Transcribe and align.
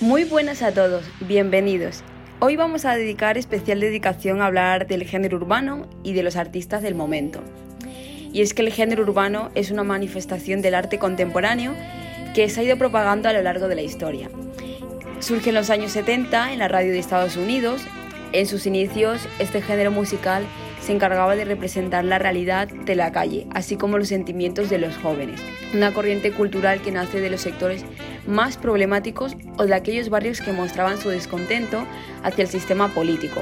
Muy 0.00 0.22
buenas 0.22 0.62
a 0.62 0.70
todos, 0.70 1.02
bienvenidos. 1.18 2.04
Hoy 2.38 2.54
vamos 2.54 2.84
a 2.84 2.94
dedicar 2.94 3.36
especial 3.36 3.80
dedicación 3.80 4.40
a 4.40 4.46
hablar 4.46 4.86
del 4.86 5.02
género 5.02 5.38
urbano 5.38 5.88
y 6.04 6.12
de 6.12 6.22
los 6.22 6.36
artistas 6.36 6.82
del 6.82 6.94
momento. 6.94 7.40
Y 8.32 8.42
es 8.42 8.54
que 8.54 8.62
el 8.62 8.72
género 8.72 9.02
urbano 9.02 9.50
es 9.56 9.72
una 9.72 9.82
manifestación 9.82 10.62
del 10.62 10.76
arte 10.76 11.00
contemporáneo 11.00 11.74
que 12.32 12.48
se 12.48 12.60
ha 12.60 12.62
ido 12.62 12.78
propagando 12.78 13.28
a 13.28 13.32
lo 13.32 13.42
largo 13.42 13.66
de 13.66 13.74
la 13.74 13.82
historia. 13.82 14.30
Surge 15.18 15.48
en 15.48 15.56
los 15.56 15.68
años 15.68 15.90
70 15.90 16.52
en 16.52 16.60
la 16.60 16.68
radio 16.68 16.92
de 16.92 17.00
Estados 17.00 17.36
Unidos. 17.36 17.82
En 18.30 18.46
sus 18.46 18.66
inicios, 18.66 19.28
este 19.40 19.62
género 19.62 19.90
musical 19.90 20.44
se 20.80 20.92
encargaba 20.92 21.34
de 21.34 21.44
representar 21.44 22.04
la 22.04 22.20
realidad 22.20 22.68
de 22.68 22.94
la 22.94 23.10
calle, 23.10 23.48
así 23.50 23.76
como 23.76 23.98
los 23.98 24.06
sentimientos 24.06 24.70
de 24.70 24.78
los 24.78 24.96
jóvenes. 24.96 25.40
Una 25.74 25.92
corriente 25.92 26.30
cultural 26.30 26.82
que 26.82 26.92
nace 26.92 27.20
de 27.20 27.30
los 27.30 27.40
sectores 27.40 27.84
más 28.28 28.56
problemáticos 28.56 29.36
o 29.56 29.64
de 29.64 29.74
aquellos 29.74 30.10
barrios 30.10 30.40
que 30.40 30.52
mostraban 30.52 30.98
su 30.98 31.08
descontento 31.08 31.84
hacia 32.22 32.42
el 32.42 32.48
sistema 32.48 32.86
político, 32.88 33.40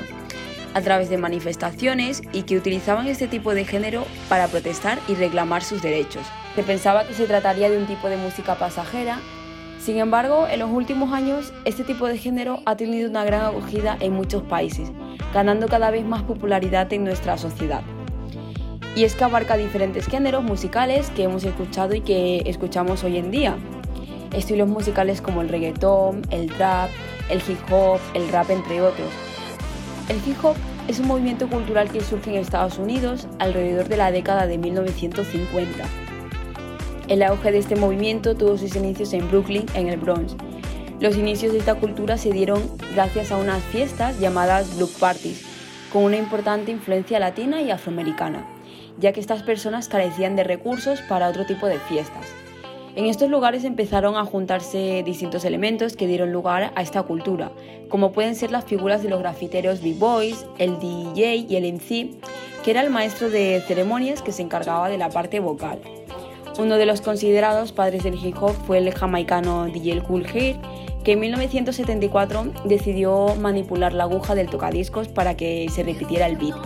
a 0.72 0.80
través 0.80 1.10
de 1.10 1.18
manifestaciones 1.18 2.22
y 2.32 2.44
que 2.44 2.56
utilizaban 2.56 3.06
este 3.06 3.28
tipo 3.28 3.54
de 3.54 3.66
género 3.66 4.06
para 4.30 4.48
protestar 4.48 4.98
y 5.08 5.14
reclamar 5.14 5.62
sus 5.62 5.82
derechos. 5.82 6.22
Se 6.54 6.62
pensaba 6.62 7.06
que 7.06 7.12
se 7.12 7.26
trataría 7.26 7.68
de 7.68 7.76
un 7.76 7.86
tipo 7.86 8.08
de 8.08 8.16
música 8.16 8.54
pasajera 8.54 9.18
sin 9.86 9.98
embargo, 9.98 10.48
en 10.50 10.58
los 10.58 10.70
últimos 10.72 11.12
años, 11.12 11.52
este 11.64 11.84
tipo 11.84 12.08
de 12.08 12.18
género 12.18 12.60
ha 12.64 12.76
tenido 12.76 13.08
una 13.08 13.24
gran 13.24 13.42
acogida 13.42 13.96
en 14.00 14.14
muchos 14.14 14.42
países, 14.42 14.90
ganando 15.32 15.68
cada 15.68 15.92
vez 15.92 16.04
más 16.04 16.24
popularidad 16.24 16.92
en 16.92 17.04
nuestra 17.04 17.38
sociedad. 17.38 17.82
Y 18.96 19.04
es 19.04 19.14
que 19.14 19.22
abarca 19.22 19.56
diferentes 19.56 20.06
géneros 20.06 20.42
musicales 20.42 21.10
que 21.10 21.22
hemos 21.22 21.44
escuchado 21.44 21.94
y 21.94 22.00
que 22.00 22.42
escuchamos 22.46 23.04
hoy 23.04 23.18
en 23.18 23.30
día. 23.30 23.56
Estilos 24.32 24.68
musicales 24.68 25.20
como 25.20 25.42
el 25.42 25.48
reggaetón, 25.48 26.22
el 26.30 26.50
trap, 26.52 26.90
el 27.30 27.38
hip 27.38 27.58
hop, 27.70 28.00
el 28.14 28.28
rap, 28.28 28.50
entre 28.50 28.80
otros. 28.80 29.08
El 30.08 30.16
hip 30.26 30.44
hop 30.44 30.56
es 30.88 31.00
un 31.00 31.08
movimiento 31.08 31.48
cultural 31.48 31.90
que 31.90 32.00
surge 32.00 32.30
en 32.30 32.36
Estados 32.36 32.78
Unidos 32.78 33.26
alrededor 33.38 33.88
de 33.88 33.96
la 33.96 34.10
década 34.10 34.46
de 34.46 34.58
1950 34.58 35.84
el 37.08 37.22
auge 37.22 37.52
de 37.52 37.58
este 37.58 37.76
movimiento 37.76 38.34
tuvo 38.34 38.58
sus 38.58 38.74
inicios 38.74 39.12
en 39.12 39.28
Brooklyn, 39.28 39.66
en 39.74 39.88
el 39.88 39.96
Bronx. 39.96 40.34
Los 40.98 41.16
inicios 41.16 41.52
de 41.52 41.58
esta 41.58 41.76
cultura 41.76 42.18
se 42.18 42.32
dieron 42.32 42.62
gracias 42.94 43.30
a 43.30 43.36
unas 43.36 43.62
fiestas 43.62 44.18
llamadas 44.18 44.76
Block 44.76 44.90
Parties, 44.98 45.44
con 45.92 46.02
una 46.02 46.16
importante 46.16 46.72
influencia 46.72 47.20
latina 47.20 47.62
y 47.62 47.70
afroamericana, 47.70 48.44
ya 48.98 49.12
que 49.12 49.20
estas 49.20 49.42
personas 49.42 49.88
carecían 49.88 50.34
de 50.34 50.44
recursos 50.44 51.00
para 51.02 51.28
otro 51.28 51.46
tipo 51.46 51.66
de 51.66 51.78
fiestas. 51.78 52.26
En 52.96 53.04
estos 53.04 53.28
lugares 53.28 53.64
empezaron 53.64 54.16
a 54.16 54.24
juntarse 54.24 55.02
distintos 55.04 55.44
elementos 55.44 55.96
que 55.96 56.06
dieron 56.06 56.32
lugar 56.32 56.72
a 56.74 56.80
esta 56.80 57.02
cultura, 57.02 57.52
como 57.90 58.12
pueden 58.12 58.34
ser 58.34 58.50
las 58.50 58.64
figuras 58.64 59.02
de 59.02 59.10
los 59.10 59.20
grafiteros 59.20 59.82
B-Boys, 59.82 60.46
el 60.56 60.78
DJ 60.78 61.44
y 61.46 61.56
el 61.56 61.74
MC, 61.74 62.14
que 62.64 62.70
era 62.70 62.80
el 62.80 62.88
maestro 62.88 63.28
de 63.28 63.62
ceremonias 63.66 64.22
que 64.22 64.32
se 64.32 64.40
encargaba 64.40 64.88
de 64.88 64.96
la 64.96 65.10
parte 65.10 65.40
vocal. 65.40 65.78
Uno 66.58 66.76
de 66.76 66.86
los 66.86 67.02
considerados 67.02 67.72
padres 67.72 68.02
del 68.02 68.14
hip 68.14 68.42
hop 68.42 68.54
fue 68.66 68.78
el 68.78 68.90
jamaicano 68.94 69.66
DJ 69.66 70.00
Cool 70.00 70.24
que 70.24 71.12
en 71.12 71.20
1974 71.20 72.46
decidió 72.64 73.34
manipular 73.38 73.92
la 73.92 74.04
aguja 74.04 74.34
del 74.34 74.48
tocadiscos 74.48 75.08
para 75.08 75.36
que 75.36 75.68
se 75.68 75.82
repitiera 75.82 76.26
el 76.26 76.36
beat. 76.36 76.56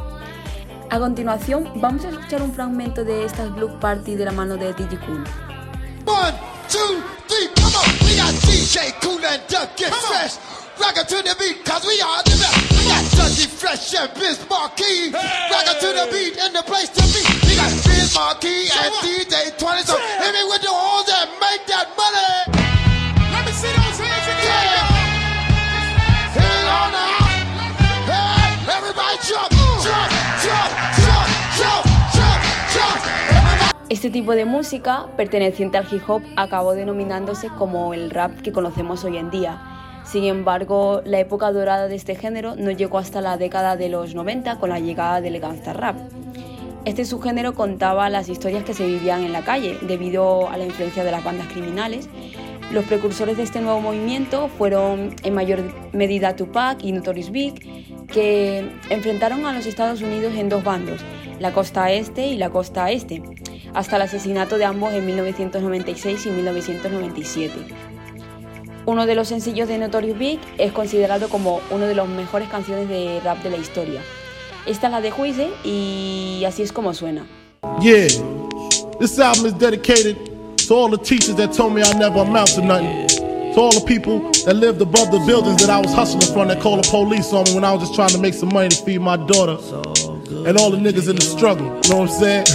A 0.91 1.01
continuación, 1.01 1.69
vamos 1.75 2.05
a 2.05 2.11
escuchar 2.11 2.41
un 2.41 2.53
fragmento 2.53 3.03
de 3.03 3.25
estas 3.25 3.53
Blue 3.53 3.81
Party 3.81 4.15
de 4.15 4.25
la 4.25 4.33
mano 4.33 4.57
de 4.57 4.73
DJ 4.75 4.97
Cool. 5.05 5.25
One, 6.11 6.35
two, 6.67 7.03
three, 7.31 7.47
come 7.55 7.75
on. 7.79 7.87
We 8.03 8.19
got 8.19 8.35
DJ 8.43 8.91
Cool 9.01 9.23
and 9.23 9.43
Duck 9.47 9.77
Get 9.77 9.95
Fresh. 9.95 10.37
Rock 10.81 10.95
to 10.97 11.19
the 11.23 11.37
beat, 11.39 11.63
cause 11.65 11.85
we 11.87 12.01
are 12.01 12.23
the 12.25 12.35
best. 12.41 12.57
We 12.73 12.83
got 12.89 13.05
Dusty 13.13 13.47
Fresh 13.47 13.95
and 13.95 14.11
Biz 14.15 14.49
Marquee. 14.49 15.13
Rock 15.13 15.69
to 15.79 15.89
the 15.93 16.09
beat 16.11 16.39
and 16.41 16.57
the 16.57 16.63
place 16.65 16.89
to 16.89 17.03
be. 17.15 17.21
We 17.47 17.55
got 17.55 17.71
Biz 17.85 18.15
Marquee 18.17 18.67
and 18.73 18.93
DJ 19.05 19.55
20. 19.61 19.83
So 19.85 19.97
hit 19.99 20.33
me 20.33 20.43
with 20.49 20.63
the 20.63 20.73
horns 20.73 21.07
and 21.13 21.31
make 21.39 21.63
that 21.69 21.93
money. 21.95 22.59
Let 23.31 23.45
me 23.47 23.53
see 23.53 23.69
those 23.69 23.99
hands 24.01 24.27
again. 24.35 24.51
Yeah. 24.51 25.07
On. 26.71 26.95
Hey, 28.09 28.57
everybody 28.73 29.19
jump, 29.27 29.53
Este 34.01 34.09
tipo 34.09 34.33
de 34.33 34.47
música, 34.47 35.09
perteneciente 35.19 35.77
al 35.77 35.87
hip 35.93 36.09
hop, 36.09 36.23
acabó 36.35 36.73
denominándose 36.73 37.51
como 37.51 37.93
el 37.93 38.09
rap 38.09 38.41
que 38.41 38.51
conocemos 38.51 39.05
hoy 39.05 39.19
en 39.19 39.29
día 39.29 39.61
sin 40.05 40.25
embargo, 40.25 41.03
la 41.05 41.21
época 41.21 41.53
dorada 41.53 41.87
de 41.87 41.97
este 41.97 42.17
género 42.17 42.57
no 42.57 42.71
llegó 42.71 42.97
hasta 42.97 43.21
la 43.21 43.37
década 43.37 43.77
de 43.77 43.89
los 43.89 44.15
90 44.15 44.59
con 44.59 44.71
la 44.71 44.81
llegada 44.81 45.21
del 45.21 45.39
gangsta 45.39 45.73
rap. 45.73 45.97
Este 46.85 47.05
subgénero 47.05 47.55
contaba 47.55 48.09
las 48.09 48.29
historias 48.29 48.65
que 48.65 48.75
se 48.75 48.87
vivían 48.87 49.23
en 49.23 49.33
la 49.33 49.43
calle 49.43 49.79
debido 49.83 50.49
a 50.49 50.57
la 50.57 50.65
influencia 50.65 51.05
de 51.05 51.13
las 51.13 51.23
bandas 51.23 51.47
criminales. 51.49 52.09
Los 52.73 52.87
precursores 52.87 53.37
de 53.37 53.43
este 53.43 53.61
nuevo 53.61 53.81
movimiento 53.81 54.49
fueron 54.49 55.15
en 55.23 55.35
mayor 55.35 55.63
medida 55.93 56.35
Tupac 56.35 56.83
y 56.83 56.93
Notorious 56.93 57.31
Big, 57.31 58.07
que 58.09 58.69
enfrentaron 58.89 59.45
a 59.45 59.53
los 59.53 59.67
Estados 59.67 60.01
Unidos 60.01 60.35
en 60.35 60.49
dos 60.49 60.65
bandos, 60.65 61.01
la 61.39 61.53
costa 61.53 61.93
este 61.93 62.27
y 62.29 62.37
la 62.37 62.51
costa 62.51 62.91
este, 62.91 63.23
hasta 63.75 63.97
el 63.97 64.03
asesinato 64.03 64.59
de 64.59 64.65
ambos 64.65 64.93
en 64.93 65.07
1996 65.07 66.27
y 66.27 66.31
1997. 66.31 67.55
Uno 68.87 69.07
de 69.07 69.15
los 69.15 69.29
sencillos 69.29 69.69
de 69.69 69.79
Notorious 69.79 70.19
Big 70.19 70.41
es 70.59 70.73
considerado 70.73 71.29
como 71.29 71.61
una 71.71 71.87
de 71.87 71.95
las 71.95 72.09
mejores 72.09 72.49
canciones 72.49 72.89
de 72.89 73.21
rap 73.23 73.43
de 73.43 73.51
la 73.51 73.57
historia. 73.57 74.01
Esta 74.67 74.87
es 74.87 74.93
la 74.93 75.01
de 75.01 75.11
Juice 75.11 75.49
y 75.65 76.43
así 76.47 76.63
es 76.63 76.73
como 76.73 76.93
suena. 76.95 77.27
Yeah, 77.81 78.09
this 78.99 79.19
album 79.19 79.47
is 79.47 79.55
dedicated 79.59 80.17
to 80.67 80.75
all 80.75 80.91
the 80.91 80.99
teachers 80.99 81.37
that 81.37 81.53
told 81.53 81.75
me 81.75 81.83
I 81.83 81.93
never 81.99 82.21
amount 82.21 82.55
to 82.55 82.63
nothing. 82.63 83.07
To 83.55 83.61
all 83.61 83.71
the 83.73 83.85
people 83.87 84.31
that 84.45 84.55
lived 84.55 84.81
above 84.81 85.11
the 85.11 85.19
buildings 85.27 85.61
that 85.65 85.71
I 85.71 85.79
was 85.81 85.93
hustling 85.93 86.33
from 86.33 86.49
that 86.49 86.61
called 86.61 86.85
the 86.85 86.89
police 86.89 87.33
on 87.33 87.45
me 87.45 87.55
when 87.55 87.65
I 87.65 87.73
was 87.73 87.83
just 87.83 87.95
trying 87.95 88.11
to 88.11 88.19
make 88.19 88.35
some 88.35 88.53
money 88.53 88.69
to 88.69 88.77
feed 88.85 89.01
my 89.01 89.17
daughter. 89.17 89.57
And 90.31 90.57
all 90.57 90.71
the 90.71 90.77
niggas 90.77 91.09
in 91.09 91.17
the 91.17 91.23
struggle, 91.23 91.67
you 91.67 91.91
know 91.91 92.03
what 92.03 92.11
I'm 92.11 92.21
saying? 92.21 92.45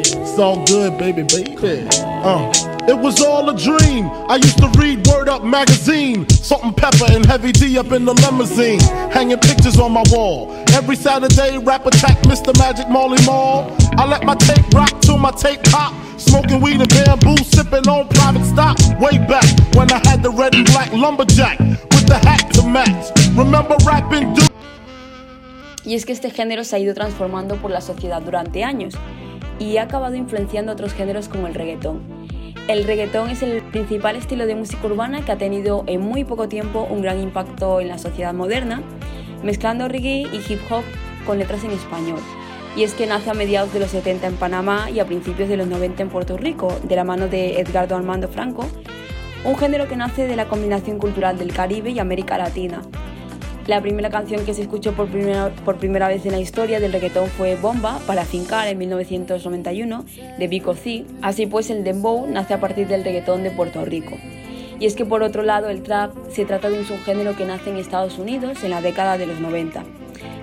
it's 0.00 0.38
all 0.38 0.64
good, 0.64 0.96
baby, 0.96 1.22
baby. 1.22 1.88
Uh. 1.92 2.52
It 2.88 2.96
was 2.96 3.20
all 3.20 3.50
a 3.50 3.56
dream. 3.58 4.08
I 4.28 4.36
used 4.36 4.58
to 4.58 4.68
read 4.78 5.04
Word 5.08 5.28
Up 5.28 5.42
magazine, 5.42 6.28
salt 6.28 6.62
and 6.62 6.76
pepper 6.76 7.06
and 7.10 7.26
heavy 7.26 7.50
D 7.50 7.76
up 7.78 7.90
in 7.90 8.04
the 8.04 8.14
limousine, 8.14 8.78
hanging 9.10 9.38
pictures 9.38 9.76
on 9.80 9.90
my 9.90 10.04
wall. 10.10 10.52
Every 10.72 10.94
Saturday, 10.94 11.58
rap 11.58 11.84
attack 11.84 12.16
Mr. 12.22 12.56
Magic 12.58 12.88
Molly 12.88 13.18
Mall. 13.26 13.76
I 13.98 14.06
let 14.06 14.22
my 14.22 14.36
tape 14.36 14.72
rock 14.72 15.00
till 15.00 15.18
my 15.18 15.32
tape 15.32 15.64
pop. 15.64 15.94
Smoking 16.16 16.60
weed 16.60 16.80
and 16.80 16.88
bamboo, 16.88 17.36
sipping 17.38 17.88
on 17.88 18.06
private 18.08 18.44
stock. 18.44 18.78
Way 19.00 19.18
back 19.18 19.44
when 19.74 19.90
I 19.90 19.98
had 20.06 20.22
the 20.22 20.30
red 20.30 20.54
and 20.54 20.64
black 20.66 20.92
lumberjack 20.92 21.58
with 21.58 22.06
the 22.06 22.18
hat 22.22 22.54
to 22.54 22.62
match. 22.68 23.10
Remember 23.36 23.76
rapping, 23.84 24.32
dude? 24.34 24.55
Y 25.86 25.94
es 25.94 26.04
que 26.04 26.12
este 26.12 26.30
género 26.30 26.64
se 26.64 26.74
ha 26.74 26.78
ido 26.80 26.94
transformando 26.94 27.56
por 27.56 27.70
la 27.70 27.80
sociedad 27.80 28.20
durante 28.20 28.64
años 28.64 28.94
y 29.60 29.76
ha 29.76 29.82
acabado 29.82 30.16
influenciando 30.16 30.72
otros 30.72 30.92
géneros 30.92 31.28
como 31.28 31.46
el 31.46 31.54
reggaetón. 31.54 32.02
El 32.66 32.82
reggaetón 32.82 33.30
es 33.30 33.42
el 33.42 33.62
principal 33.62 34.16
estilo 34.16 34.46
de 34.46 34.56
música 34.56 34.84
urbana 34.84 35.24
que 35.24 35.30
ha 35.30 35.38
tenido 35.38 35.84
en 35.86 36.00
muy 36.00 36.24
poco 36.24 36.48
tiempo 36.48 36.88
un 36.90 37.02
gran 37.02 37.20
impacto 37.20 37.80
en 37.80 37.86
la 37.86 37.98
sociedad 37.98 38.34
moderna, 38.34 38.82
mezclando 39.44 39.86
reggae 39.86 40.26
y 40.32 40.52
hip 40.52 40.60
hop 40.68 40.82
con 41.24 41.38
letras 41.38 41.62
en 41.62 41.70
español. 41.70 42.18
Y 42.76 42.82
es 42.82 42.92
que 42.94 43.06
nace 43.06 43.30
a 43.30 43.34
mediados 43.34 43.72
de 43.72 43.78
los 43.78 43.92
70 43.92 44.26
en 44.26 44.34
Panamá 44.34 44.90
y 44.90 44.98
a 44.98 45.06
principios 45.06 45.48
de 45.48 45.56
los 45.56 45.68
90 45.68 46.02
en 46.02 46.08
Puerto 46.08 46.36
Rico, 46.36 46.76
de 46.82 46.96
la 46.96 47.04
mano 47.04 47.28
de 47.28 47.60
Edgardo 47.60 47.94
Armando 47.94 48.26
Franco, 48.26 48.66
un 49.44 49.56
género 49.56 49.86
que 49.86 49.96
nace 49.96 50.26
de 50.26 50.34
la 50.34 50.48
combinación 50.48 50.98
cultural 50.98 51.38
del 51.38 51.52
Caribe 51.52 51.90
y 51.90 52.00
América 52.00 52.36
Latina, 52.36 52.82
la 53.66 53.80
primera 53.80 54.10
canción 54.10 54.44
que 54.44 54.54
se 54.54 54.62
escuchó 54.62 54.92
por 54.92 55.08
primera, 55.08 55.50
por 55.64 55.76
primera 55.76 56.06
vez 56.08 56.24
en 56.24 56.32
la 56.32 56.40
historia 56.40 56.78
del 56.78 56.92
reggaetón 56.92 57.28
fue 57.28 57.56
Bomba 57.56 57.98
para 58.06 58.24
Fincar 58.24 58.68
en 58.68 58.78
1991 58.78 60.04
de 60.38 60.48
Vico 60.48 60.74
C. 60.74 61.04
Así 61.20 61.46
pues, 61.46 61.70
el 61.70 61.82
dembow 61.82 62.26
nace 62.28 62.54
a 62.54 62.60
partir 62.60 62.86
del 62.86 63.02
reggaetón 63.02 63.42
de 63.42 63.50
Puerto 63.50 63.84
Rico. 63.84 64.16
Y 64.78 64.86
es 64.86 64.94
que 64.94 65.04
por 65.04 65.22
otro 65.22 65.42
lado, 65.42 65.68
el 65.68 65.82
trap 65.82 66.12
se 66.30 66.44
trata 66.44 66.70
de 66.70 66.78
un 66.78 66.84
subgénero 66.84 67.34
que 67.34 67.46
nace 67.46 67.70
en 67.70 67.76
Estados 67.76 68.18
Unidos 68.18 68.62
en 68.62 68.70
la 68.70 68.82
década 68.82 69.18
de 69.18 69.26
los 69.26 69.40
90. 69.40 69.84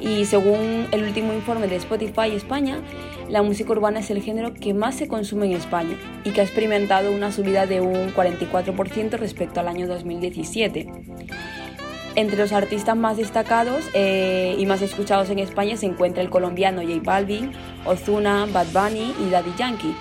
Y 0.01 0.25
según 0.25 0.87
el 0.91 1.03
último 1.03 1.31
informe 1.33 1.67
de 1.67 1.77
Spotify 1.77 2.35
España, 2.35 2.81
la 3.29 3.41
música 3.41 3.71
urbana 3.71 4.01
es 4.01 4.11
el 4.11 4.21
género 4.21 4.53
que 4.53 4.73
más 4.73 4.95
se 4.95 5.07
consume 5.07 5.45
en 5.45 5.53
España 5.53 5.97
y 6.25 6.31
que 6.31 6.41
ha 6.41 6.43
experimentado 6.43 7.11
una 7.11 7.31
subida 7.31 7.67
de 7.67 7.79
un 7.79 8.13
44% 8.13 9.11
respecto 9.17 9.61
al 9.61 9.69
año 9.69 9.87
2017. 9.87 10.87
Entre 12.15 12.37
los 12.37 12.51
artistas 12.51 12.95
más 12.95 13.17
destacados 13.17 13.83
eh, 13.93 14.55
y 14.57 14.65
más 14.65 14.81
escuchados 14.81 15.29
en 15.29 15.39
España 15.39 15.77
se 15.77 15.87
encuentra 15.87 16.21
el 16.21 16.29
colombiano 16.29 16.81
J 16.81 17.01
Balvin, 17.03 17.51
Ozuna, 17.85 18.45
Bad 18.51 18.67
Bunny 18.67 19.15
y 19.19 19.29
Daddy 19.29 19.53
Yankee. 19.57 19.95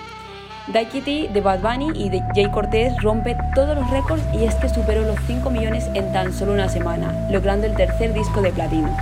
Daikiti 0.67 1.27
de 1.27 1.41
Bad 1.41 1.59
Bunny 1.59 1.91
y 1.93 2.09
de 2.09 2.21
Jay 2.33 2.49
Cortez 2.49 2.93
rompe 3.01 3.35
todos 3.53 3.75
los 3.75 3.89
récords 3.89 4.23
y 4.33 4.45
es 4.45 4.55
que 4.55 4.69
superó 4.69 5.01
los 5.03 5.17
5 5.27 5.49
millones 5.49 5.85
en 5.93 6.13
tan 6.13 6.31
solo 6.31 6.53
una 6.53 6.69
semana, 6.69 7.27
logrando 7.29 7.65
el 7.67 7.75
tercer 7.75 8.13
disco 8.13 8.41
de 8.41 8.51
platino. 8.51 8.95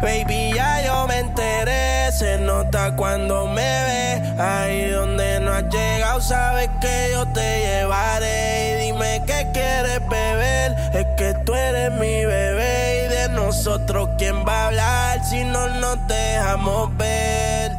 Baby, 0.00 0.52
ya 0.54 0.82
yo 0.84 1.06
me 1.06 1.18
enteré, 1.18 1.93
se 2.18 2.38
nota 2.38 2.94
cuando 2.96 3.46
me 3.46 3.62
ve. 3.62 4.40
Ahí 4.40 4.88
donde 4.90 5.40
no 5.40 5.52
has 5.52 5.64
llegado, 5.64 6.20
sabes 6.20 6.68
que 6.80 7.10
yo 7.12 7.26
te 7.32 7.60
llevaré. 7.60 8.70
Y 8.70 8.86
dime 8.86 9.22
qué 9.26 9.46
quieres 9.52 10.00
beber, 10.08 10.74
es 10.94 11.06
que 11.16 11.34
tú 11.44 11.54
eres 11.54 11.92
mi 11.92 12.24
bebé. 12.24 13.04
Y 13.04 13.08
de 13.08 13.28
nosotros, 13.34 14.10
¿quién 14.18 14.46
va 14.46 14.62
a 14.62 14.66
hablar 14.68 15.24
si 15.24 15.44
no 15.44 15.68
nos 15.80 16.06
dejamos 16.06 16.96
ver? 16.96 17.72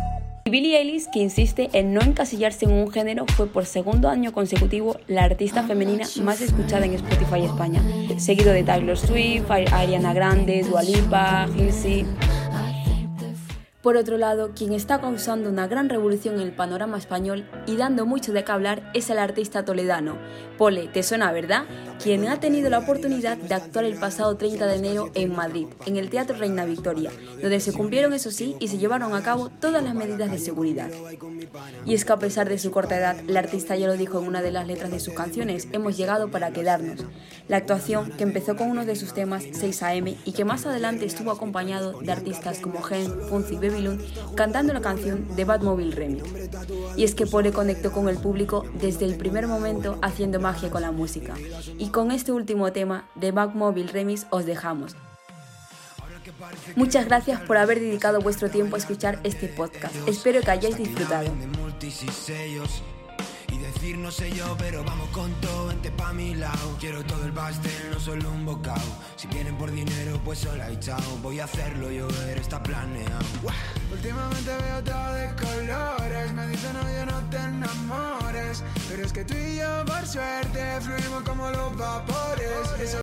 Billie 0.48 0.78
Eilish, 0.78 1.10
que 1.12 1.20
insiste 1.20 1.70
en 1.74 1.94
no 1.94 2.02
encasillarse 2.02 2.66
en 2.66 2.72
un 2.72 2.92
género, 2.92 3.26
fue 3.36 3.48
por 3.48 3.66
segundo 3.66 4.10
año 4.10 4.32
consecutivo 4.32 4.96
la 5.08 5.24
artista 5.24 5.64
femenina 5.64 6.06
más 6.22 6.40
escuchada 6.40 6.86
en 6.86 6.94
Spotify 6.94 7.46
España, 7.46 7.82
seguido 8.18 8.54
de 8.54 8.62
Taylor 8.64 8.96
Swift, 8.96 9.50
Ariana 9.50 10.14
Grande, 10.14 10.64
Dua 10.64 10.84
Lipa, 10.84 11.44
Halsey. 11.46 12.06
Por 13.86 13.98
otro 13.98 14.18
lado, 14.18 14.50
quien 14.56 14.74
está 14.74 15.00
causando 15.00 15.48
una 15.48 15.68
gran 15.68 15.90
revolución 15.90 16.34
en 16.34 16.42
el 16.42 16.52
panorama 16.52 16.98
español 16.98 17.48
y 17.68 17.76
dando 17.76 18.08
mucho 18.08 18.34
de 18.34 18.44
qué 18.44 18.52
hablar 18.52 18.90
es 18.96 19.12
el 19.12 19.20
artista 19.20 19.64
toledano. 19.64 20.18
Pole, 20.58 20.88
¿te 20.88 21.04
suena, 21.04 21.32
verdad? 21.32 21.66
Quien 22.02 22.28
ha 22.28 22.40
tenido 22.40 22.72
la 22.72 22.80
oportunidad 22.80 23.38
de 23.38 23.54
actuar 23.54 23.86
el 23.86 23.94
pasado 24.00 24.38
30 24.38 24.66
de 24.66 24.76
enero 24.76 25.12
en 25.14 25.36
Madrid, 25.36 25.68
en 25.86 25.98
el 25.98 26.10
Teatro 26.10 26.36
Reina 26.36 26.66
Victoria, 26.66 27.12
donde 27.40 27.60
se 27.60 27.74
cumplieron, 27.74 28.14
eso 28.14 28.32
sí, 28.32 28.56
y 28.60 28.70
se 28.70 28.80
llevaron 28.80 29.14
a 29.14 29.22
cabo 29.22 29.50
todas 29.50 29.84
las 29.84 29.94
medidas 29.94 30.32
de 30.32 30.40
seguridad. 30.40 30.90
Y 31.86 31.94
es 31.94 32.06
que 32.06 32.14
a 32.14 32.18
pesar 32.18 32.50
de 32.50 32.58
su 32.58 32.72
corta 32.72 32.98
edad, 32.98 33.18
el 33.28 33.38
artista 33.38 33.76
ya 33.76 33.86
lo 33.86 33.98
dijo 33.98 34.20
en 34.20 34.28
una 34.28 34.42
de 34.42 34.52
las 34.52 34.66
letras 34.66 34.90
de 34.90 35.00
sus 35.00 35.14
canciones, 35.14 35.68
hemos 35.74 35.96
llegado 35.96 36.32
para 36.32 36.52
quedarnos. 36.52 37.06
La 37.48 37.58
actuación, 37.58 38.12
que 38.18 38.24
empezó 38.24 38.56
con 38.56 38.72
uno 38.72 38.84
de 38.84 38.96
sus 38.96 39.14
temas, 39.14 39.44
6am, 39.44 40.16
y 40.26 40.32
que 40.32 40.44
más 40.44 40.66
adelante 40.66 41.06
estuvo 41.06 41.30
acompañado 41.30 42.00
de 42.02 42.12
artistas 42.12 42.58
como 42.58 42.82
Gen, 42.82 43.12
Funzi 43.30 43.58
Cantando 44.36 44.74
la 44.74 44.82
canción 44.82 45.36
de 45.36 45.46
Batmobile 45.46 45.96
Remix. 45.96 46.30
Y 46.98 47.04
es 47.04 47.16
que 47.16 47.26
Pole 47.26 47.52
conectó 47.52 47.92
con 47.92 48.10
el 48.10 48.18
público 48.18 48.66
desde 48.80 49.06
el 49.06 49.16
primer 49.16 49.48
momento 49.48 49.98
haciendo 50.02 50.40
magia 50.40 50.70
con 50.70 50.82
la 50.82 50.92
música. 50.92 51.34
Y 51.78 51.90
con 51.90 52.12
este 52.12 52.32
último 52.32 52.72
tema 52.72 53.08
de 53.16 53.32
Batmobile 53.32 53.92
Remix 53.92 54.28
os 54.30 54.46
dejamos. 54.46 54.96
Muchas 56.76 57.06
gracias 57.06 57.40
por 57.42 57.58
haber 57.58 57.80
dedicado 57.80 58.20
vuestro 58.20 58.50
tiempo 58.50 58.76
a 58.76 58.80
escuchar 58.80 59.20
este 59.24 59.48
podcast. 59.48 59.96
Espero 60.08 60.42
que 60.42 60.52
hayáis 60.52 60.78
disfrutado 60.78 61.32
decir 63.66 63.98
no 63.98 64.12
sé 64.12 64.32
yo, 64.32 64.56
pero 64.58 64.84
vamos 64.84 65.10
con 65.10 65.32
todo, 65.42 65.68
vente 65.68 65.92
pa' 65.92 66.14
mi 66.14 66.36
lado. 66.36 66.78
Quiero 66.80 67.04
todo 67.04 67.26
el 67.26 67.32
pastel, 67.32 67.92
no 67.92 68.00
solo 68.00 68.30
un 68.32 68.46
bocado. 68.46 68.82
Si 69.16 69.28
vienen 69.28 69.58
por 69.58 69.72
dinero, 69.72 70.20
pues 70.24 70.40
sola 70.40 70.72
y 70.72 70.80
chao. 70.80 71.18
Voy 71.22 71.40
a 71.40 71.46
hacerlo 71.46 71.92
yo, 71.92 72.08
ver, 72.08 72.38
está 72.38 72.62
planeado. 72.62 73.26
Últimamente 73.92 74.52
veo 74.64 74.84
todo 74.84 75.14
de 75.14 75.36
colores, 75.36 76.34
me 76.34 76.48
dicen 76.48 76.76
oye 76.78 77.06
no 77.06 77.20
te 77.30 77.38
enamores. 77.38 78.64
Pero 78.90 79.06
es 79.06 79.14
que 79.14 79.26
tú 79.26 79.36
y 79.36 79.58
yo 79.58 79.86
por 79.86 80.06
suerte 80.06 80.82
fluimos 80.82 81.24
como 81.24 81.50
los 81.50 81.78
vapores. 81.78 82.98